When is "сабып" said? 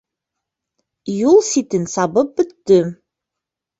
1.97-2.33